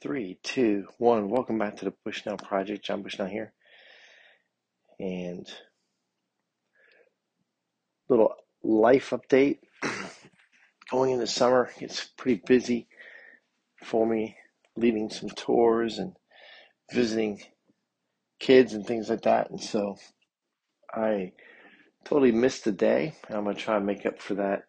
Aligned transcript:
Three, 0.00 0.38
two, 0.42 0.86
one. 0.96 1.28
Welcome 1.28 1.58
back 1.58 1.76
to 1.76 1.84
the 1.84 1.92
Bushnell 2.06 2.38
Project. 2.38 2.82
John 2.82 3.02
Bushnell 3.02 3.28
here. 3.28 3.52
And 4.98 5.46
little 8.08 8.34
life 8.62 9.10
update. 9.10 9.58
Going 10.90 11.10
into 11.10 11.26
summer, 11.26 11.70
it's 11.80 12.08
pretty 12.16 12.40
busy 12.46 12.88
for 13.84 14.06
me, 14.06 14.36
leading 14.74 15.10
some 15.10 15.28
tours 15.28 15.98
and 15.98 16.14
visiting 16.90 17.42
kids 18.38 18.72
and 18.72 18.86
things 18.86 19.10
like 19.10 19.22
that. 19.22 19.50
And 19.50 19.60
so 19.60 19.98
I 20.94 21.32
totally 22.06 22.32
missed 22.32 22.64
the 22.64 22.72
day. 22.72 23.16
I'm 23.28 23.44
going 23.44 23.54
to 23.54 23.62
try 23.62 23.76
and 23.76 23.84
make 23.84 24.06
up 24.06 24.18
for 24.18 24.36
that 24.36 24.62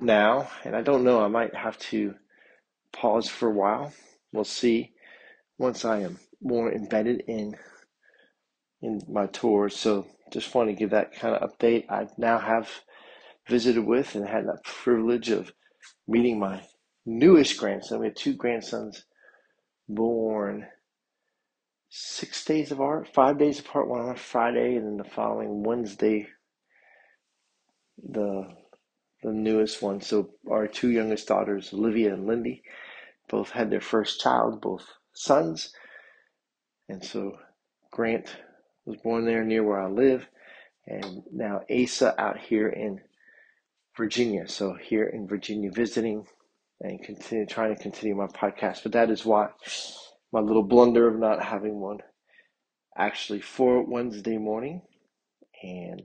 now. 0.00 0.48
And 0.64 0.74
I 0.74 0.80
don't 0.80 1.04
know, 1.04 1.22
I 1.22 1.28
might 1.28 1.54
have 1.54 1.76
to 1.90 2.14
pause 2.92 3.28
for 3.28 3.48
a 3.48 3.54
while. 3.54 3.92
We'll 4.32 4.44
see 4.44 4.92
once 5.58 5.84
I 5.84 6.00
am 6.00 6.18
more 6.40 6.72
embedded 6.72 7.24
in 7.26 7.56
in 8.82 9.00
my 9.08 9.26
tours. 9.26 9.76
So 9.76 10.06
just 10.32 10.54
want 10.54 10.68
to 10.68 10.74
give 10.74 10.90
that 10.90 11.14
kind 11.14 11.34
of 11.34 11.50
update. 11.50 11.90
I 11.90 12.08
now 12.18 12.38
have 12.38 12.70
visited 13.48 13.84
with 13.84 14.14
and 14.14 14.26
had 14.26 14.46
that 14.46 14.64
privilege 14.64 15.30
of 15.30 15.52
meeting 16.06 16.38
my 16.38 16.62
newest 17.04 17.58
grandson. 17.58 18.00
We 18.00 18.06
have 18.06 18.14
two 18.14 18.34
grandsons 18.34 19.04
born 19.88 20.66
six 21.88 22.44
days 22.44 22.72
apart, 22.72 23.08
five 23.14 23.38
days 23.38 23.60
apart, 23.60 23.88
one 23.88 24.00
on 24.00 24.10
a 24.10 24.16
Friday, 24.16 24.76
and 24.76 24.86
then 24.86 24.96
the 24.96 25.04
following 25.04 25.62
Wednesday, 25.62 26.26
the 28.02 28.48
the 29.22 29.32
newest 29.32 29.82
one. 29.82 30.00
So 30.00 30.30
our 30.50 30.66
two 30.66 30.90
youngest 30.90 31.28
daughters, 31.28 31.72
Olivia 31.72 32.14
and 32.14 32.26
Lindy, 32.26 32.62
both 33.28 33.50
had 33.50 33.70
their 33.70 33.80
first 33.80 34.20
child, 34.20 34.60
both 34.60 34.86
sons. 35.14 35.72
And 36.88 37.04
so 37.04 37.38
Grant 37.90 38.36
was 38.84 38.96
born 38.98 39.24
there 39.24 39.44
near 39.44 39.64
where 39.64 39.80
I 39.80 39.88
live, 39.88 40.26
and 40.86 41.22
now 41.32 41.62
Asa 41.70 42.14
out 42.20 42.38
here 42.38 42.68
in 42.68 43.00
Virginia. 43.96 44.46
So 44.46 44.74
here 44.74 45.04
in 45.06 45.26
Virginia 45.26 45.70
visiting 45.72 46.26
and 46.80 47.02
continue 47.02 47.46
trying 47.46 47.74
to 47.74 47.82
continue 47.82 48.14
my 48.14 48.26
podcast. 48.26 48.82
But 48.82 48.92
that 48.92 49.10
is 49.10 49.24
why 49.24 49.48
my 50.32 50.40
little 50.40 50.62
blunder 50.62 51.08
of 51.08 51.18
not 51.18 51.42
having 51.42 51.80
one 51.80 51.98
actually 52.96 53.40
for 53.40 53.82
Wednesday 53.82 54.38
morning 54.38 54.82
and 55.62 56.02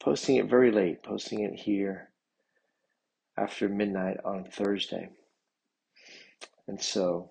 posting 0.00 0.36
it 0.36 0.46
very 0.46 0.72
late, 0.72 1.02
posting 1.02 1.40
it 1.40 1.54
here 1.54 2.08
after 3.36 3.68
midnight 3.68 4.16
on 4.24 4.44
Thursday. 4.44 5.10
And 6.66 6.80
so 6.80 7.30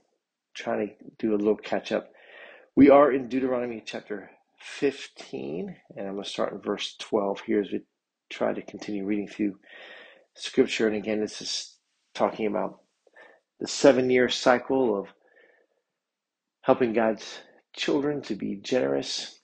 trying 0.54 0.88
to 0.88 0.94
do 1.18 1.34
a 1.34 1.38
little 1.38 1.56
catch 1.56 1.92
up. 1.92 2.12
We 2.76 2.90
are 2.90 3.12
in 3.12 3.28
Deuteronomy 3.28 3.82
chapter 3.86 4.30
15, 4.60 5.76
and 5.96 6.08
I'm 6.08 6.14
going 6.14 6.24
to 6.24 6.30
start 6.30 6.54
in 6.54 6.60
verse 6.60 6.96
12 7.00 7.42
here 7.42 7.62
as 7.62 7.72
we 7.72 7.82
try 8.30 8.54
to 8.54 8.62
continue 8.62 9.06
reading 9.06 9.28
through 9.28 9.58
scripture. 10.36 10.88
And 10.88 10.96
again, 10.96 11.20
this 11.20 11.42
is 11.42 11.76
talking 12.14 12.46
about 12.46 12.80
the 13.60 13.68
seven 13.68 14.10
year 14.10 14.30
cycle 14.30 14.98
of 14.98 15.08
helping 16.62 16.94
God's 16.94 17.40
children 17.74 18.22
to 18.24 18.36
be 18.36 18.56
generous 18.58 19.40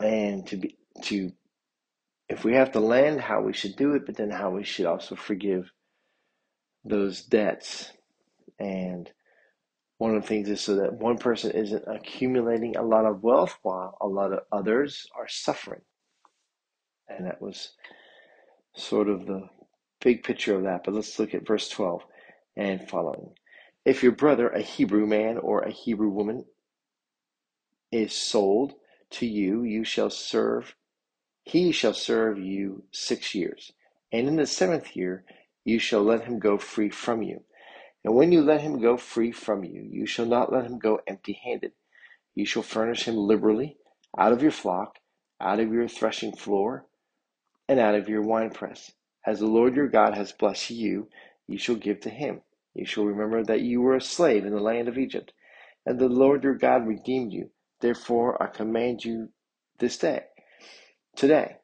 and 0.00 0.46
to 0.46 0.56
be 0.56 0.76
to 1.02 1.32
if 2.30 2.44
we 2.44 2.54
have 2.54 2.70
to 2.72 2.80
lend 2.80 3.20
how 3.20 3.42
we 3.42 3.52
should 3.52 3.74
do 3.74 3.94
it 3.94 4.06
but 4.06 4.16
then 4.16 4.30
how 4.30 4.50
we 4.50 4.62
should 4.62 4.86
also 4.86 5.16
forgive 5.16 5.72
those 6.84 7.22
debts. 7.22 7.92
And 8.58 9.10
one 9.98 10.14
of 10.14 10.22
the 10.22 10.28
things 10.28 10.48
is 10.48 10.60
so 10.60 10.76
that 10.76 10.94
one 10.94 11.18
person 11.18 11.50
isn't 11.50 11.84
accumulating 11.88 12.76
a 12.76 12.82
lot 12.82 13.04
of 13.04 13.24
wealth 13.24 13.58
while 13.62 13.98
a 14.00 14.06
lot 14.06 14.32
of 14.32 14.40
others 14.52 15.06
are 15.18 15.28
suffering. 15.28 15.80
And 17.08 17.26
that 17.26 17.42
was 17.42 17.72
sort 18.76 19.08
of 19.08 19.26
the 19.26 19.48
big 20.00 20.22
picture 20.22 20.54
of 20.54 20.62
that 20.62 20.84
but 20.84 20.94
let's 20.94 21.18
look 21.18 21.34
at 21.34 21.46
verse 21.46 21.68
12 21.68 22.02
and 22.56 22.88
following. 22.88 23.34
If 23.84 24.04
your 24.04 24.12
brother 24.12 24.48
a 24.48 24.62
hebrew 24.62 25.06
man 25.06 25.36
or 25.36 25.62
a 25.62 25.72
hebrew 25.72 26.10
woman 26.10 26.44
is 27.90 28.12
sold 28.12 28.74
to 29.10 29.26
you, 29.26 29.64
you 29.64 29.82
shall 29.82 30.10
serve, 30.10 30.76
he 31.42 31.72
shall 31.72 31.94
serve 31.94 32.38
you 32.38 32.84
six 32.92 33.34
years. 33.34 33.72
And 34.12 34.28
in 34.28 34.36
the 34.36 34.46
seventh 34.46 34.96
year, 34.96 35.24
you 35.64 35.78
shall 35.78 36.02
let 36.02 36.24
him 36.24 36.38
go 36.38 36.58
free 36.58 36.90
from 36.90 37.22
you. 37.22 37.42
And 38.04 38.14
when 38.14 38.32
you 38.32 38.42
let 38.42 38.62
him 38.62 38.80
go 38.80 38.96
free 38.96 39.32
from 39.32 39.64
you, 39.64 39.82
you 39.82 40.06
shall 40.06 40.26
not 40.26 40.52
let 40.52 40.64
him 40.64 40.78
go 40.78 41.00
empty 41.06 41.38
handed. 41.44 41.72
You 42.34 42.46
shall 42.46 42.62
furnish 42.62 43.04
him 43.04 43.16
liberally 43.16 43.76
out 44.16 44.32
of 44.32 44.42
your 44.42 44.50
flock, 44.50 44.98
out 45.40 45.60
of 45.60 45.72
your 45.72 45.88
threshing 45.88 46.34
floor, 46.34 46.86
and 47.68 47.78
out 47.78 47.94
of 47.94 48.08
your 48.08 48.22
winepress. 48.22 48.92
As 49.26 49.40
the 49.40 49.46
Lord 49.46 49.76
your 49.76 49.88
God 49.88 50.14
has 50.14 50.32
blessed 50.32 50.70
you, 50.70 51.08
you 51.46 51.58
shall 51.58 51.76
give 51.76 52.00
to 52.00 52.10
him. 52.10 52.40
You 52.74 52.86
shall 52.86 53.04
remember 53.04 53.44
that 53.44 53.60
you 53.60 53.80
were 53.80 53.96
a 53.96 54.00
slave 54.00 54.44
in 54.46 54.52
the 54.52 54.60
land 54.60 54.88
of 54.88 54.98
Egypt, 54.98 55.32
and 55.84 55.98
the 55.98 56.08
Lord 56.08 56.44
your 56.44 56.54
God 56.54 56.86
redeemed 56.86 57.32
you. 57.32 57.50
Therefore, 57.80 58.42
I 58.42 58.46
command 58.46 59.04
you 59.04 59.30
this 59.78 59.98
day, 59.98 60.24
today. 61.16 61.56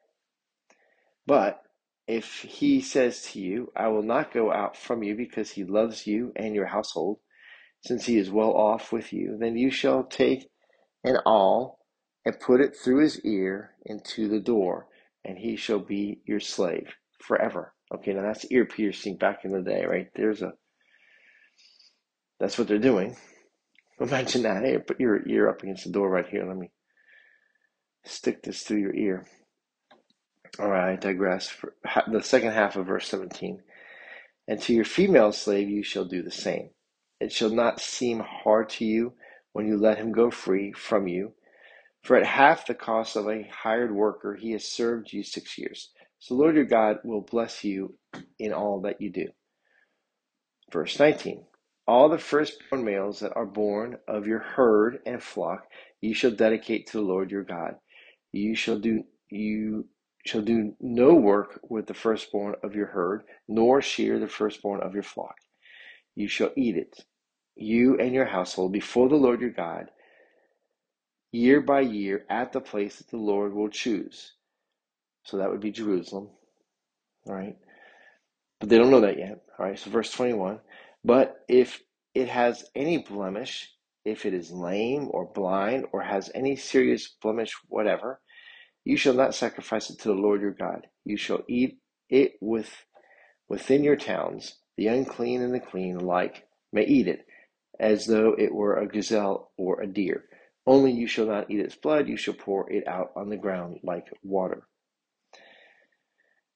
But 1.25 1.61
if 2.07 2.41
he 2.41 2.81
says 2.81 3.21
to 3.31 3.39
you, 3.39 3.71
I 3.75 3.89
will 3.89 4.03
not 4.03 4.33
go 4.33 4.51
out 4.51 4.77
from 4.77 5.03
you 5.03 5.15
because 5.15 5.51
he 5.51 5.63
loves 5.63 6.07
you 6.07 6.31
and 6.35 6.55
your 6.55 6.67
household, 6.67 7.19
since 7.81 8.05
he 8.05 8.17
is 8.17 8.29
well 8.29 8.53
off 8.53 8.91
with 8.91 9.11
you, 9.11 9.37
then 9.39 9.57
you 9.57 9.69
shall 9.69 10.03
take 10.03 10.47
an 11.03 11.17
awl 11.25 11.79
and 12.25 12.39
put 12.39 12.61
it 12.61 12.75
through 12.75 13.01
his 13.01 13.19
ear 13.21 13.71
into 13.85 14.27
the 14.27 14.39
door, 14.39 14.87
and 15.23 15.37
he 15.37 15.55
shall 15.55 15.79
be 15.79 16.21
your 16.25 16.39
slave 16.39 16.95
forever. 17.21 17.73
Okay, 17.93 18.13
now 18.13 18.21
that's 18.21 18.45
ear 18.51 18.65
piercing 18.65 19.17
back 19.17 19.45
in 19.45 19.51
the 19.51 19.61
day, 19.61 19.85
right? 19.85 20.07
There's 20.15 20.41
a 20.41 20.53
that's 22.39 22.57
what 22.57 22.67
they're 22.67 22.77
doing. 22.77 23.15
Imagine 23.99 24.43
that. 24.43 24.63
Hey, 24.63 24.77
put 24.77 24.99
your 24.99 25.27
ear 25.27 25.49
up 25.49 25.63
against 25.63 25.85
the 25.85 25.91
door 25.91 26.09
right 26.09 26.27
here. 26.27 26.45
Let 26.45 26.57
me 26.57 26.69
stick 28.07 28.43
this 28.43 28.63
through 28.63 28.79
your 28.79 28.95
ear. 28.95 29.25
All 30.59 30.69
right, 30.69 30.93
I 30.93 30.95
digress. 30.95 31.49
For 31.49 31.73
the 32.11 32.21
second 32.21 32.51
half 32.51 32.75
of 32.75 32.87
verse 32.87 33.07
17. 33.07 33.61
And 34.47 34.61
to 34.61 34.73
your 34.73 34.85
female 34.85 35.31
slave 35.31 35.69
you 35.69 35.83
shall 35.83 36.05
do 36.05 36.23
the 36.23 36.31
same. 36.31 36.69
It 37.19 37.31
shall 37.31 37.49
not 37.49 37.81
seem 37.81 38.19
hard 38.19 38.69
to 38.69 38.85
you 38.85 39.13
when 39.53 39.67
you 39.67 39.77
let 39.77 39.97
him 39.97 40.11
go 40.11 40.31
free 40.31 40.71
from 40.71 41.07
you. 41.07 41.33
For 42.03 42.15
at 42.15 42.25
half 42.25 42.67
the 42.67 42.73
cost 42.73 43.15
of 43.15 43.27
a 43.27 43.49
hired 43.51 43.93
worker 43.93 44.35
he 44.35 44.51
has 44.51 44.63
served 44.63 45.11
you 45.11 45.23
six 45.23 45.57
years. 45.57 45.91
So 46.19 46.35
Lord 46.35 46.55
your 46.55 46.65
God 46.65 46.97
will 47.03 47.21
bless 47.21 47.63
you 47.63 47.95
in 48.39 48.53
all 48.53 48.81
that 48.81 49.01
you 49.01 49.11
do. 49.11 49.27
Verse 50.71 50.99
19. 50.99 51.45
All 51.87 52.09
the 52.09 52.17
firstborn 52.17 52.83
males 52.83 53.19
that 53.21 53.35
are 53.35 53.45
born 53.45 53.97
of 54.07 54.27
your 54.27 54.39
herd 54.39 54.99
and 55.05 55.21
flock 55.21 55.67
you 56.01 56.13
shall 56.13 56.31
dedicate 56.31 56.87
to 56.87 56.97
the 56.97 57.03
Lord 57.03 57.31
your 57.31 57.43
God. 57.43 57.75
You 58.37 58.55
shall 58.55 58.77
do 58.77 59.03
you 59.29 59.87
shall 60.25 60.41
do 60.41 60.75
no 60.79 61.15
work 61.15 61.59
with 61.63 61.87
the 61.87 61.93
firstborn 61.93 62.55
of 62.61 62.75
your 62.75 62.87
herd, 62.87 63.23
nor 63.47 63.81
shear 63.81 64.19
the 64.19 64.27
firstborn 64.27 64.81
of 64.81 64.93
your 64.93 65.03
flock. 65.03 65.35
You 66.15 66.27
shall 66.27 66.51
eat 66.55 66.75
it, 66.77 67.05
you 67.55 67.97
and 67.97 68.13
your 68.13 68.25
household, 68.25 68.73
before 68.73 69.09
the 69.09 69.15
Lord 69.15 69.41
your 69.41 69.49
God, 69.49 69.89
year 71.31 71.61
by 71.61 71.81
year, 71.81 72.25
at 72.29 72.51
the 72.53 72.61
place 72.61 72.97
that 72.97 73.09
the 73.09 73.17
Lord 73.17 73.53
will 73.53 73.69
choose. 73.69 74.33
So 75.23 75.37
that 75.37 75.49
would 75.49 75.61
be 75.61 75.71
Jerusalem. 75.71 76.29
All 77.25 77.33
right. 77.33 77.57
But 78.59 78.69
they 78.69 78.77
don't 78.77 78.91
know 78.91 79.01
that 79.01 79.17
yet. 79.17 79.41
All 79.57 79.65
right. 79.65 79.79
So 79.79 79.89
verse 79.89 80.11
21. 80.11 80.59
But 81.03 81.43
if 81.47 81.81
it 82.13 82.29
has 82.29 82.65
any 82.75 82.99
blemish, 82.99 83.71
if 84.05 84.25
it 84.25 84.33
is 84.33 84.51
lame 84.51 85.09
or 85.11 85.25
blind 85.25 85.85
or 85.91 86.01
has 86.01 86.31
any 86.33 86.55
serious 86.55 87.07
blemish 87.21 87.53
whatever, 87.67 88.21
you 88.87 88.95
shall 88.95 89.13
not 89.13 89.35
sacrifice 89.35 89.89
it 89.89 89.99
to 89.99 90.07
the 90.07 90.13
Lord 90.13 90.39
your 90.39 90.51
God. 90.51 90.87
You 91.03 91.17
shall 91.17 91.41
eat 91.49 91.79
it 92.09 92.35
with 92.39 92.69
within 93.49 93.83
your 93.83 93.97
towns. 93.97 94.59
The 94.77 94.87
unclean 94.87 95.41
and 95.41 95.53
the 95.53 95.59
clean 95.59 95.97
alike 95.97 96.47
may 96.71 96.85
eat 96.85 97.09
it, 97.09 97.25
as 97.81 98.05
though 98.05 98.33
it 98.37 98.55
were 98.55 98.77
a 98.77 98.87
gazelle 98.87 99.51
or 99.57 99.81
a 99.81 99.87
deer. 99.87 100.23
Only 100.65 100.93
you 100.93 101.05
shall 101.05 101.25
not 101.25 101.51
eat 101.51 101.59
its 101.59 101.75
blood, 101.75 102.07
you 102.07 102.15
shall 102.15 102.33
pour 102.33 102.71
it 102.71 102.87
out 102.87 103.11
on 103.17 103.27
the 103.27 103.35
ground 103.35 103.79
like 103.83 104.07
water. 104.23 104.63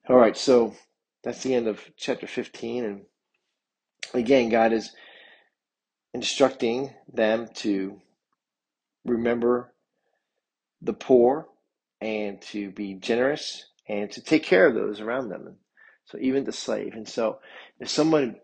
All 0.07 0.15
right, 0.15 0.37
so 0.37 0.73
that's 1.25 1.43
the 1.43 1.53
end 1.53 1.67
of 1.67 1.81
chapter 1.97 2.27
15. 2.27 2.85
And 2.85 3.01
again, 4.13 4.47
God 4.47 4.71
is 4.71 4.95
instructing 6.13 6.91
them 7.11 7.49
to 7.55 7.99
remember 9.03 9.73
the 10.81 10.93
poor 10.93 11.50
and 12.01 12.41
to 12.41 12.71
be 12.71 12.95
generous 12.95 13.65
and 13.87 14.11
to 14.11 14.21
take 14.21 14.43
care 14.43 14.67
of 14.67 14.75
those 14.75 14.99
around 14.99 15.29
them. 15.29 15.57
So 16.05 16.17
even 16.19 16.43
the 16.43 16.51
slave. 16.51 16.93
And 16.93 17.07
so 17.07 17.39
if 17.79 17.89
someone 17.89 18.37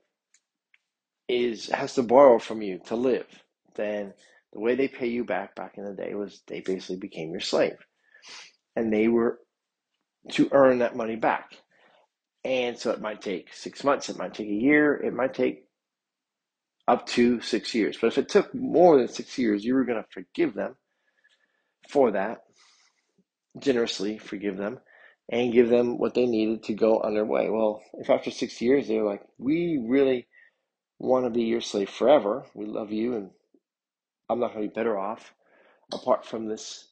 is 1.27 1.67
has 1.69 1.95
to 1.95 2.03
borrow 2.03 2.39
from 2.39 2.61
you 2.61 2.79
to 2.85 2.95
live, 2.95 3.27
then 3.75 4.13
the 4.53 4.59
way 4.59 4.75
they 4.75 4.87
pay 4.87 5.07
you 5.07 5.25
back 5.25 5.55
back 5.55 5.73
in 5.77 5.83
the 5.83 5.93
day 5.93 6.13
was 6.13 6.41
they 6.47 6.61
basically 6.61 6.97
became 6.97 7.31
your 7.31 7.41
slave. 7.41 7.77
And 8.75 8.93
they 8.93 9.07
were 9.07 9.39
to 10.31 10.49
earn 10.51 10.79
that 10.79 10.95
money 10.95 11.15
back. 11.15 11.51
And 12.45 12.77
so 12.77 12.91
it 12.91 13.01
might 13.01 13.21
take 13.21 13.53
six 13.53 13.83
months, 13.83 14.09
it 14.09 14.17
might 14.17 14.33
take 14.33 14.47
a 14.47 14.51
year, 14.51 14.95
it 14.95 15.13
might 15.13 15.33
take 15.33 15.65
up 16.87 17.05
to 17.07 17.41
six 17.41 17.73
years. 17.73 17.97
But 17.99 18.07
if 18.07 18.17
it 18.17 18.29
took 18.29 18.53
more 18.55 18.97
than 18.97 19.09
six 19.09 19.37
years, 19.37 19.65
you 19.65 19.73
were 19.73 19.83
going 19.83 20.01
to 20.01 20.09
forgive 20.11 20.53
them 20.53 20.75
for 21.89 22.11
that, 22.11 22.39
generously 23.61 24.17
forgive 24.17 24.57
them, 24.57 24.79
and 25.29 25.53
give 25.53 25.69
them 25.69 25.97
what 25.97 26.13
they 26.13 26.25
needed 26.25 26.63
to 26.63 26.73
go 26.73 26.99
on 26.99 27.13
their 27.13 27.25
way. 27.25 27.49
Well, 27.49 27.81
if 27.95 28.09
after 28.09 28.31
six 28.31 28.61
years 28.61 28.87
they're 28.87 29.03
like, 29.03 29.23
we 29.37 29.79
really 29.85 30.27
want 30.99 31.25
to 31.25 31.31
be 31.31 31.43
your 31.43 31.61
slave 31.61 31.89
forever, 31.89 32.45
we 32.55 32.65
love 32.65 32.91
you, 32.91 33.15
and 33.15 33.31
I'm 34.29 34.39
not 34.39 34.53
going 34.53 34.63
to 34.63 34.69
be 34.69 34.75
better 34.75 34.97
off 34.97 35.33
apart 35.93 36.25
from 36.25 36.47
this 36.47 36.87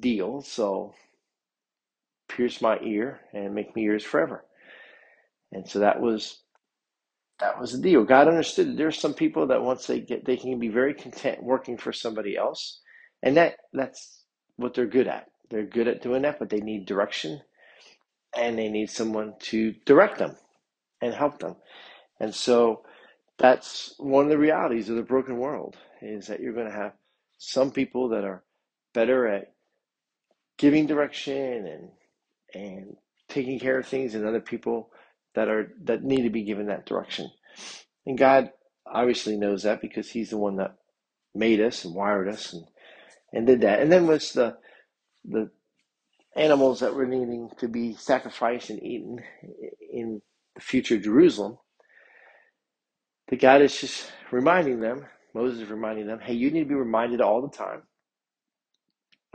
deal, 0.00 0.42
so 0.42 0.94
pierce 2.28 2.60
my 2.60 2.78
ear 2.80 3.20
and 3.32 3.54
make 3.54 3.74
me 3.76 3.82
yours 3.82 4.04
forever. 4.04 4.44
And 5.52 5.68
so 5.68 5.80
that 5.80 6.00
was 6.00 6.40
that 7.40 7.60
was 7.60 7.72
the 7.72 7.78
deal. 7.82 8.04
God 8.04 8.28
understood 8.28 8.68
that 8.68 8.76
there 8.76 8.88
are 8.88 8.92
some 8.92 9.14
people 9.14 9.48
that 9.48 9.62
once 9.62 9.86
they 9.86 10.00
get 10.00 10.24
they 10.24 10.36
can 10.36 10.58
be 10.58 10.68
very 10.68 10.94
content 10.94 11.42
working 11.42 11.76
for 11.78 11.92
somebody 11.92 12.36
else. 12.36 12.80
And 13.22 13.36
that 13.36 13.56
that's 13.72 14.24
what 14.56 14.74
they're 14.74 14.86
good 14.86 15.08
at. 15.08 15.26
They're 15.50 15.64
good 15.64 15.88
at 15.88 16.02
doing 16.02 16.22
that, 16.22 16.38
but 16.38 16.50
they 16.50 16.60
need 16.60 16.86
direction 16.86 17.42
and 18.36 18.58
they 18.58 18.68
need 18.68 18.90
someone 18.90 19.34
to 19.38 19.74
direct 19.84 20.18
them 20.18 20.36
and 21.00 21.14
help 21.14 21.38
them. 21.38 21.56
And 22.20 22.34
so 22.34 22.82
that's 23.38 23.94
one 23.98 24.24
of 24.24 24.30
the 24.30 24.38
realities 24.38 24.88
of 24.88 24.96
the 24.96 25.02
broken 25.02 25.38
world 25.38 25.76
is 26.00 26.26
that 26.26 26.40
you're 26.40 26.52
going 26.54 26.70
to 26.70 26.76
have 26.76 26.92
some 27.38 27.70
people 27.70 28.08
that 28.10 28.24
are 28.24 28.42
better 28.92 29.26
at 29.26 29.52
giving 30.56 30.86
direction 30.86 31.66
and 31.66 31.88
and 32.54 32.96
taking 33.28 33.58
care 33.58 33.78
of 33.78 33.86
things 33.86 34.14
and 34.14 34.24
other 34.24 34.40
people 34.40 34.90
that 35.34 35.48
are 35.48 35.72
that 35.82 36.04
need 36.04 36.22
to 36.22 36.30
be 36.30 36.44
given 36.44 36.66
that 36.66 36.86
direction. 36.86 37.30
And 38.06 38.16
God 38.16 38.50
obviously 38.86 39.36
knows 39.36 39.64
that 39.64 39.80
because 39.80 40.10
he's 40.10 40.30
the 40.30 40.38
one 40.38 40.56
that 40.56 40.76
made 41.34 41.60
us 41.60 41.84
and 41.84 41.94
wired 41.94 42.28
us 42.28 42.52
and 42.52 42.64
and 43.32 43.46
did 43.46 43.62
that. 43.62 43.80
And 43.80 43.90
then 43.90 44.06
was 44.06 44.32
the 44.32 44.56
the 45.24 45.50
animals 46.36 46.80
that 46.80 46.94
were 46.94 47.06
needing 47.06 47.50
to 47.58 47.68
be 47.68 47.94
sacrificed 47.94 48.70
and 48.70 48.82
eaten 48.82 49.20
in 49.92 50.20
the 50.54 50.60
future 50.60 50.98
Jerusalem. 50.98 51.58
The 53.28 53.36
God 53.36 53.62
is 53.62 53.78
just 53.80 54.10
reminding 54.30 54.80
them, 54.80 55.06
Moses 55.32 55.60
is 55.60 55.70
reminding 55.70 56.06
them, 56.06 56.20
hey, 56.20 56.34
you 56.34 56.50
need 56.50 56.60
to 56.60 56.68
be 56.68 56.74
reminded 56.74 57.20
all 57.20 57.42
the 57.42 57.56
time 57.56 57.82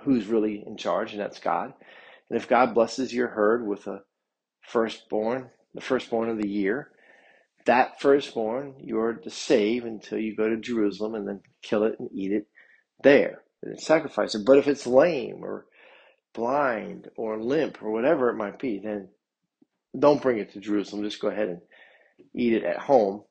who's 0.02 0.28
really 0.28 0.64
in 0.66 0.78
charge, 0.78 1.12
and 1.12 1.22
that's 1.22 1.40
God. 1.40 1.74
And 2.30 2.38
if 2.40 2.48
God 2.48 2.74
blesses 2.74 3.14
your 3.14 3.28
herd 3.28 3.66
with 3.68 3.88
a 3.88 4.02
firstborn, 4.62 5.50
the 5.74 5.82
firstborn 5.82 6.30
of 6.30 6.38
the 6.38 6.48
year, 6.48 6.92
that 7.66 8.00
firstborn 8.00 8.76
you're 8.80 9.14
to 9.14 9.30
save 9.30 9.86
until 9.86 10.20
you 10.20 10.36
go 10.36 10.48
to 10.48 10.58
Jerusalem 10.58 11.16
and 11.16 11.28
then 11.28 11.42
kill 11.62 11.84
it 11.84 12.00
and 12.00 12.10
eat 12.14 12.32
it 12.32 12.48
there 13.04 13.44
and 13.62 13.80
sacrifice 13.80 14.36
it. 14.36 14.46
But 14.46 14.58
if 14.58 14.68
it's 14.68 14.88
lame 14.88 15.44
or 15.44 15.66
blind 16.34 17.10
or 17.16 17.40
limp 17.42 17.82
or 17.82 17.92
whatever 17.92 18.30
it 18.30 18.36
might 18.36 18.60
be, 18.60 18.80
then 18.80 19.10
don't 19.98 20.22
bring 20.22 20.38
it 20.38 20.54
to 20.54 20.60
Jerusalem. 20.60 21.04
Just 21.04 21.22
go 21.22 21.30
ahead 21.30 21.50
and 21.50 21.62
eat 22.34 22.54
it 22.54 22.64
at 22.64 22.78
home 22.78 23.24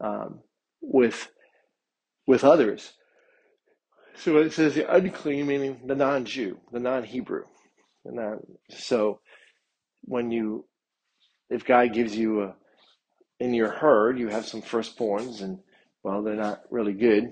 um, 0.00 0.40
with 0.80 1.30
with 2.26 2.44
others. 2.44 2.92
So 4.16 4.36
it 4.38 4.52
says 4.52 4.74
the 4.74 4.92
unclean, 4.92 5.46
meaning 5.46 5.80
the 5.86 5.94
non-Jew, 5.94 6.58
the 6.72 6.80
non-Hebrew, 6.80 7.44
the 8.04 8.12
non. 8.12 8.40
So 8.70 9.20
when 10.02 10.30
you, 10.30 10.66
if 11.50 11.64
God 11.64 11.92
gives 11.94 12.16
you 12.16 12.42
a, 12.42 12.54
in 13.38 13.54
your 13.54 13.70
herd, 13.70 14.18
you 14.18 14.28
have 14.28 14.44
some 14.44 14.60
firstborns, 14.60 15.40
and 15.40 15.60
well, 16.02 16.22
they're 16.22 16.34
not 16.34 16.62
really 16.70 16.94
good 16.94 17.30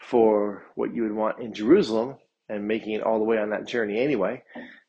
for 0.00 0.64
what 0.74 0.94
you 0.94 1.04
would 1.04 1.14
want 1.14 1.40
in 1.40 1.54
Jerusalem, 1.54 2.16
and 2.48 2.68
making 2.68 2.94
it 2.94 3.02
all 3.02 3.18
the 3.18 3.24
way 3.24 3.38
on 3.38 3.50
that 3.50 3.66
journey 3.66 4.00
anyway, 4.00 4.42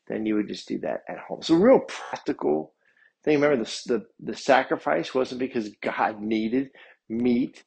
then 0.07 0.25
you 0.25 0.35
would 0.35 0.47
just 0.47 0.67
do 0.67 0.79
that 0.79 1.03
at 1.09 1.19
home. 1.19 1.41
So 1.41 1.55
real 1.55 1.79
practical 1.81 2.73
thing. 3.23 3.41
Remember, 3.41 3.63
the, 3.63 3.81
the, 3.87 4.05
the 4.31 4.37
sacrifice 4.37 5.13
wasn't 5.15 5.39
because 5.39 5.69
God 5.81 6.21
needed 6.21 6.71
meat 7.09 7.63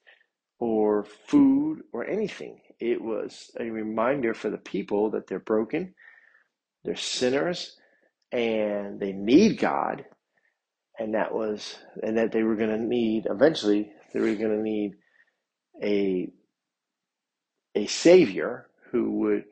or 0.61 1.05
food 1.29 1.83
or 1.93 2.07
anything. 2.07 2.61
It 2.81 3.03
was 3.03 3.51
a 3.61 3.71
reminder 3.71 4.35
for 4.35 4.51
the 4.51 4.59
people 4.59 5.11
that 5.13 5.27
they're 5.27 5.41
broken, 5.41 5.95
they're 6.85 6.97
sinners, 6.97 7.77
and 8.33 9.01
they 9.01 9.13
need 9.13 9.59
God. 9.59 10.05
And 10.99 11.15
that 11.15 11.35
was, 11.35 11.77
and 12.03 12.19
that 12.19 12.33
they 12.33 12.43
were 12.43 12.57
going 12.57 12.71
to 12.71 12.79
need, 12.79 13.27
eventually, 13.31 13.93
they 14.15 14.21
were 14.21 14.35
going 14.35 14.57
to 14.57 14.63
need 14.63 14.93
a, 15.83 16.31
a 17.75 17.87
savior 17.87 18.69
who 18.93 19.13
would 19.21 19.45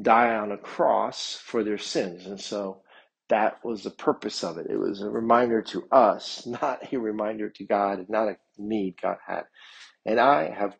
die 0.00 0.34
on 0.36 0.52
a 0.52 0.58
cross 0.58 1.40
for 1.42 1.64
their 1.64 1.78
sins. 1.78 2.26
And 2.26 2.40
so 2.40 2.82
that 3.28 3.64
was 3.64 3.82
the 3.82 3.90
purpose 3.90 4.44
of 4.44 4.58
it. 4.58 4.66
It 4.70 4.78
was 4.78 5.02
a 5.02 5.10
reminder 5.10 5.62
to 5.62 5.86
us, 5.90 6.46
not 6.62 6.92
a 6.92 6.96
reminder 6.98 7.50
to 7.50 7.64
God, 7.64 8.06
not 8.08 8.28
a 8.28 8.36
need 8.58 8.96
God 9.00 9.18
had. 9.26 9.44
And 10.04 10.20
I 10.20 10.50
have 10.50 10.76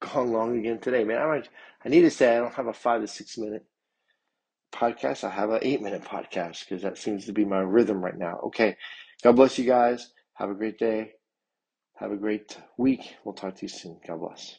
gone 0.00 0.32
long 0.32 0.58
again 0.58 0.80
today, 0.80 1.04
man. 1.04 1.22
I, 1.22 1.26
might, 1.26 1.48
I 1.84 1.88
need 1.88 2.02
to 2.02 2.10
say 2.10 2.36
I 2.36 2.40
don't 2.40 2.54
have 2.54 2.66
a 2.66 2.72
five 2.72 3.00
to 3.02 3.08
six 3.08 3.38
minute 3.38 3.64
podcast. 4.72 5.24
I 5.24 5.30
have 5.30 5.50
an 5.50 5.60
eight 5.62 5.82
minute 5.82 6.02
podcast 6.02 6.60
because 6.60 6.82
that 6.82 6.98
seems 6.98 7.26
to 7.26 7.32
be 7.32 7.44
my 7.44 7.60
rhythm 7.60 8.04
right 8.04 8.18
now. 8.18 8.40
Okay. 8.46 8.76
God 9.22 9.36
bless 9.36 9.58
you 9.58 9.66
guys. 9.66 10.12
Have 10.34 10.50
a 10.50 10.54
great 10.54 10.78
day. 10.78 11.12
Have 11.96 12.12
a 12.12 12.16
great 12.16 12.58
week. 12.78 13.16
We'll 13.24 13.34
talk 13.34 13.56
to 13.56 13.62
you 13.62 13.68
soon. 13.68 13.98
God 14.06 14.20
bless. 14.20 14.58